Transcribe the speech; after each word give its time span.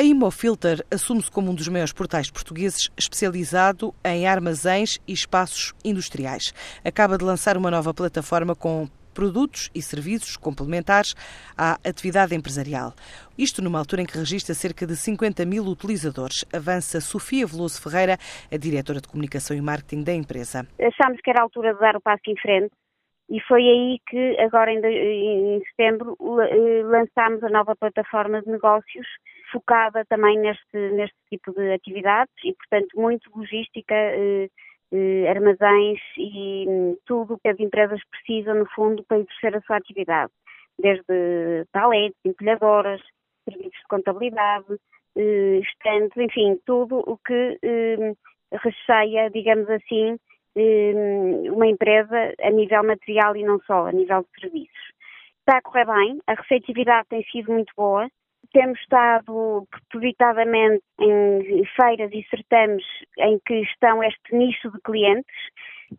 A 0.00 0.02
Imofilter 0.02 0.82
assume-se 0.90 1.30
como 1.30 1.50
um 1.50 1.54
dos 1.54 1.68
maiores 1.68 1.92
portais 1.92 2.30
portugueses 2.30 2.88
especializado 2.96 3.94
em 4.02 4.26
armazéns 4.26 4.98
e 5.06 5.12
espaços 5.12 5.74
industriais. 5.84 6.54
Acaba 6.82 7.18
de 7.18 7.24
lançar 7.26 7.54
uma 7.54 7.70
nova 7.70 7.92
plataforma 7.92 8.56
com 8.56 8.88
produtos 9.12 9.70
e 9.74 9.82
serviços 9.82 10.38
complementares 10.38 11.14
à 11.54 11.72
atividade 11.86 12.34
empresarial. 12.34 12.94
Isto 13.36 13.60
numa 13.60 13.78
altura 13.78 14.00
em 14.00 14.06
que 14.06 14.16
registra 14.16 14.54
cerca 14.54 14.86
de 14.86 14.96
50 14.96 15.44
mil 15.44 15.64
utilizadores. 15.66 16.46
Avança 16.50 16.98
Sofia 17.02 17.46
Veloso 17.46 17.82
Ferreira, 17.82 18.16
a 18.50 18.56
diretora 18.56 19.02
de 19.02 19.08
comunicação 19.08 19.54
e 19.54 19.60
marketing 19.60 20.02
da 20.02 20.14
empresa. 20.14 20.66
Achámos 20.80 21.20
que 21.20 21.28
era 21.28 21.40
a 21.40 21.42
altura 21.42 21.74
de 21.74 21.80
dar 21.80 21.94
o 21.96 22.00
passo 22.00 22.22
em 22.26 22.36
frente 22.40 22.72
e 23.30 23.38
foi 23.42 23.62
aí 23.62 24.00
que, 24.08 24.36
agora 24.40 24.72
em, 24.72 24.80
em 24.84 25.62
setembro, 25.66 26.16
eh, 26.40 26.82
lançámos 26.84 27.44
a 27.44 27.48
nova 27.48 27.76
plataforma 27.76 28.42
de 28.42 28.50
negócios, 28.50 29.06
focada 29.52 30.04
também 30.06 30.38
neste, 30.38 30.76
neste 30.92 31.16
tipo 31.30 31.52
de 31.52 31.72
atividades 31.72 32.32
e, 32.44 32.54
portanto, 32.54 32.88
muito 32.94 33.30
logística, 33.34 33.94
eh, 33.94 34.48
eh, 34.92 35.28
armazéns 35.28 36.00
e 36.16 36.66
hum, 36.68 36.96
tudo 37.06 37.34
o 37.34 37.38
que 37.38 37.48
as 37.48 37.58
empresas 37.60 38.00
precisam, 38.10 38.54
no 38.54 38.66
fundo, 38.70 39.04
para 39.04 39.18
exercer 39.18 39.56
a 39.56 39.60
sua 39.62 39.76
atividade. 39.76 40.32
Desde 40.78 41.66
paletes, 41.72 42.18
empilhadoras, 42.24 43.00
serviços 43.44 43.78
de 43.78 43.88
contabilidade, 43.88 44.76
eh, 45.16 45.60
estantes, 45.60 46.16
enfim, 46.16 46.58
tudo 46.64 47.02
o 47.06 47.18
que 47.18 47.58
eh, 47.62 48.14
recheia, 48.52 49.30
digamos 49.30 49.68
assim, 49.68 50.16
eh, 50.56 51.50
uma 51.50 51.66
empresa 51.66 52.34
a 52.40 52.50
nível 52.50 52.84
material 52.84 53.36
e 53.36 53.44
não 53.44 53.60
só, 53.62 53.86
a 53.86 53.92
nível 53.92 54.22
de 54.22 54.40
serviços. 54.40 54.92
Está 55.40 55.58
a 55.58 55.62
correr 55.62 55.86
bem, 55.86 56.20
a 56.26 56.34
receptividade 56.34 57.08
tem 57.08 57.22
sido 57.24 57.52
muito 57.52 57.72
boa, 57.76 58.08
temos 58.52 58.78
estado 58.80 59.66
propositadamente 59.70 60.82
em 61.00 61.64
feiras 61.76 62.10
e 62.12 62.26
certames 62.28 62.84
em 63.18 63.38
que 63.46 63.54
estão 63.62 64.02
este 64.02 64.34
nicho 64.34 64.70
de 64.70 64.80
clientes. 64.80 65.34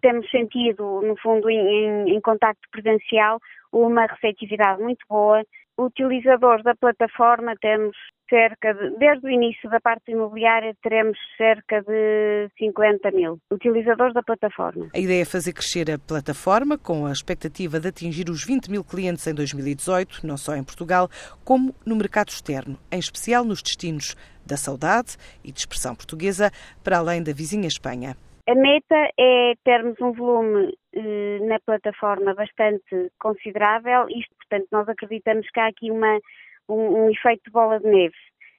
Temos 0.01 0.29
sentido, 0.29 1.01
no 1.01 1.17
fundo, 1.17 1.49
em, 1.49 1.57
em, 1.57 2.15
em 2.15 2.21
contacto 2.21 2.67
presencial, 2.71 3.39
uma 3.71 4.05
receptividade 4.05 4.81
muito 4.81 5.05
boa. 5.09 5.43
Utilizadores 5.81 6.63
da 6.63 6.75
plataforma 6.75 7.55
temos 7.59 7.97
cerca 8.29 8.73
de, 8.73 8.97
desde 8.97 9.25
o 9.25 9.29
início 9.29 9.67
da 9.69 9.79
parte 9.79 10.11
imobiliária, 10.11 10.75
teremos 10.81 11.17
cerca 11.35 11.81
de 11.81 12.49
50 12.57 13.11
mil 13.11 13.39
utilizadores 13.51 14.13
da 14.13 14.21
plataforma. 14.21 14.89
A 14.93 14.99
ideia 14.99 15.23
é 15.23 15.25
fazer 15.25 15.53
crescer 15.53 15.89
a 15.89 15.97
plataforma 15.97 16.77
com 16.77 17.07
a 17.07 17.11
expectativa 17.11 17.79
de 17.79 17.87
atingir 17.87 18.29
os 18.29 18.45
20 18.45 18.69
mil 18.69 18.83
clientes 18.83 19.25
em 19.25 19.33
2018, 19.33 20.25
não 20.25 20.37
só 20.37 20.55
em 20.55 20.63
Portugal, 20.63 21.09
como 21.43 21.73
no 21.83 21.95
mercado 21.95 22.29
externo, 22.29 22.77
em 22.91 22.99
especial 22.99 23.43
nos 23.43 23.63
destinos 23.63 24.15
da 24.45 24.57
saudade 24.57 25.17
e 25.43 25.51
de 25.51 25.59
expressão 25.59 25.95
portuguesa, 25.95 26.51
para 26.83 26.99
além 26.99 27.23
da 27.23 27.33
vizinha 27.33 27.67
Espanha. 27.67 28.15
A 28.47 28.55
meta 28.55 29.09
é 29.19 29.53
termos 29.63 29.99
um 30.01 30.11
volume 30.13 30.75
eh, 30.93 31.39
na 31.41 31.59
plataforma 31.59 32.33
bastante 32.33 33.11
considerável. 33.19 34.07
Isto, 34.09 34.35
portanto, 34.35 34.67
nós 34.71 34.89
acreditamos 34.89 35.47
que 35.49 35.59
há 35.59 35.67
aqui 35.67 35.91
uma 35.91 36.19
um, 36.67 37.05
um 37.05 37.09
efeito 37.09 37.43
de 37.45 37.51
bola 37.51 37.79
de 37.79 37.87
neve. 37.87 38.15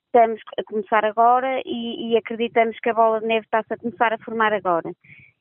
Estamos 0.07 0.41
a 0.59 0.63
começar 0.65 1.05
agora 1.05 1.63
e, 1.65 2.13
e 2.13 2.17
acreditamos 2.17 2.79
que 2.81 2.91
a 2.91 2.95
bola 2.95 3.21
de 3.21 3.27
neve 3.27 3.47
está-se 3.47 3.73
a 3.73 3.79
começar 3.79 4.13
a 4.13 4.19
formar 4.19 4.53
agora. 4.53 4.93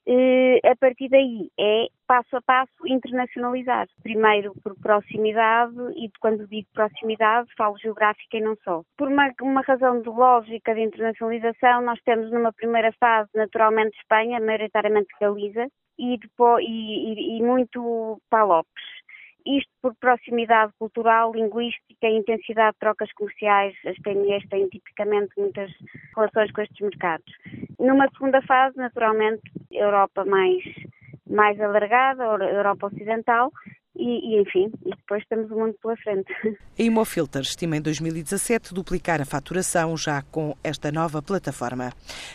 A 0.08 0.76
partir 0.78 1.10
daí 1.10 1.50
é 1.60 1.88
passo 2.08 2.36
a 2.36 2.42
passo 2.42 2.88
internacionalizar. 2.88 3.88
Primeiro 4.02 4.54
por 4.64 4.76
proximidade 4.76 5.76
e 5.96 6.10
quando 6.20 6.48
digo 6.48 6.68
proximidade 6.74 7.48
falo 7.56 7.78
geográfica 7.78 8.38
e 8.38 8.42
não 8.42 8.56
só. 8.64 8.84
Por 8.98 9.08
uma, 9.08 9.32
uma 9.42 9.62
razão 9.62 10.02
de 10.02 10.10
lógica 10.10 10.74
de 10.74 10.82
internacionalização, 10.82 11.82
nós 11.84 12.00
temos 12.04 12.32
numa 12.32 12.52
primeira 12.52 12.92
fase 13.00 13.30
naturalmente 13.36 13.98
Espanha, 14.00 14.40
maioritariamente 14.40 15.10
Galiza 15.20 15.68
e, 15.98 16.18
depois, 16.18 16.66
e, 16.68 16.68
e, 16.70 17.38
e 17.38 17.44
muito 17.44 18.20
Palopes. 18.30 19.02
Isto 19.46 19.72
por 19.82 19.96
proximidade 19.96 20.72
cultural, 20.78 21.32
linguística 21.34 22.08
e 22.08 22.18
intensidade 22.18 22.74
de 22.74 22.80
trocas 22.80 23.12
comerciais. 23.14 23.76
As 23.86 23.98
PMEs 24.00 24.48
têm 24.50 24.68
tipicamente 24.68 25.32
muitas 25.38 25.72
relações 26.16 26.52
com 26.52 26.62
estes 26.62 26.80
mercados. 26.80 27.34
Numa 27.80 28.08
segunda 28.10 28.42
fase, 28.44 28.78
naturalmente, 28.78 29.42
Europa 29.72 30.26
mais, 30.26 30.64
mais 31.30 31.60
alargada, 31.60 32.24
Europa 32.24 32.88
Ocidental, 32.88 33.52
e, 33.96 34.36
e, 34.36 34.42
enfim, 34.42 34.72
e 34.86 34.96
depois 35.12 35.26
temos 35.28 35.52
o 35.52 35.56
mundo 35.56 35.76
pela 35.82 35.98
frente. 35.98 36.32
A 36.80 36.82
Imofilter 36.82 37.42
estima 37.42 37.76
em 37.76 37.82
2017 37.82 38.74
duplicar 38.74 39.22
a 39.22 39.26
faturação 39.26 39.96
já 39.98 40.22
com 40.22 40.56
esta 40.64 40.92
nova 40.92 41.22
plataforma. 41.22 41.92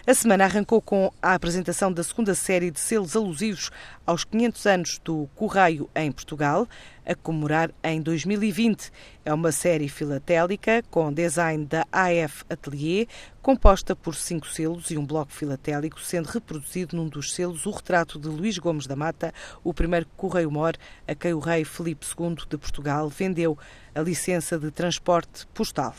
A 0.06 0.14
semana 0.14 0.44
arrancou 0.44 0.82
com 0.82 1.10
a 1.22 1.34
apresentação 1.34 1.91
da 1.91 2.04
segunda 2.04 2.34
série 2.34 2.70
de 2.70 2.78
selos 2.78 3.16
alusivos 3.16 3.70
aos 4.06 4.25
500 4.25 4.66
anos 4.66 5.00
do 5.03 5.28
Correio 5.34 5.88
em 5.97 6.12
Portugal, 6.12 6.69
a 7.06 7.14
comemorar 7.14 7.70
em 7.82 8.00
2020. 8.03 8.91
É 9.25 9.32
uma 9.32 9.53
série 9.53 9.88
filatélica 9.88 10.82
com 10.91 11.12
design 11.12 11.64
da 11.64 11.87
AF 11.91 12.44
Atelier, 12.50 13.06
composta 13.41 13.94
por 13.94 14.14
cinco 14.14 14.48
selos 14.48 14.91
e 14.91 14.98
um 14.98 15.06
bloco 15.06 15.32
filatélico, 15.32 16.00
sendo 16.00 16.26
reproduzido 16.26 16.97
num 16.97 17.08
dos 17.08 17.32
selos 17.32 17.64
o 17.64 17.70
retrato 17.70 18.19
de 18.19 18.28
Luís 18.28 18.58
Gomes 18.58 18.87
da 18.87 18.97
Mata, 18.97 19.32
o 19.62 19.72
primeiro 19.72 20.06
correio-mor 20.16 20.75
a 21.06 21.14
quem 21.14 21.32
o 21.32 21.38
rei 21.38 21.64
Filipe 21.64 22.04
II 22.06 22.37
de 22.48 22.58
Portugal 22.66 23.09
vendeu 23.09 23.56
a 23.94 24.00
licença 24.00 24.59
de 24.59 24.71
transporte 24.71 25.47
postal. 25.54 25.94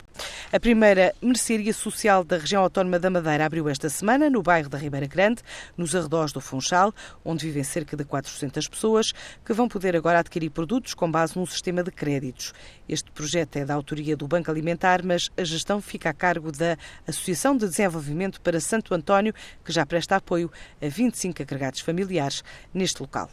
A 0.51 0.59
primeira 0.59 1.16
mercearia 1.22 1.73
social 1.73 2.23
da 2.23 2.38
região 2.38 2.61
autónoma 2.61 3.00
da 3.00 3.09
Madeira 3.09 3.45
abriu 3.45 3.69
esta 3.69 3.89
semana 3.89 4.29
no 4.29 4.44
bairro 4.44 4.69
da 4.69 4.77
Ribeira 4.77 5.07
Grande, 5.07 5.41
nos 5.77 5.95
arredores 5.95 6.33
do 6.33 6.41
Funchal, 6.41 6.94
onde 7.23 7.45
vivem 7.45 7.63
cerca 7.63 7.95
de 7.95 8.03
400 8.03 8.67
pessoas, 8.67 9.13
que 9.45 9.53
vão 9.53 9.67
poder 9.67 9.95
agora 9.95 10.19
adquirir 10.19 10.50
produtos 10.50 10.94
com 10.94 11.09
base 11.09 11.38
num 11.38 11.45
sistema 11.45 11.81
de 11.81 11.89
créditos. 11.89 12.53
Este 12.88 13.09
projeto 13.11 13.56
é 13.56 13.66
da 13.66 13.73
autoria 13.73 14.16
do 14.16 14.27
Banco 14.27 14.51
Alimentar, 14.51 15.03
mas 15.03 15.29
a 15.38 15.44
gestão 15.44 15.81
fica 15.81 16.09
a 16.09 16.13
cargo 16.13 16.51
da 16.51 16.77
Associação 17.07 17.56
de 17.56 17.67
Desenvolvimento 17.67 18.41
para 18.41 18.59
Santo 18.59 18.94
António, 18.94 19.33
que 19.63 19.72
já 19.72 19.85
presta 19.85 20.17
apoio 20.17 20.51
a 20.81 20.88
25 20.88 21.41
agregados 21.41 21.79
familiares 21.79 22.44
neste 22.73 23.01
local. 23.01 23.29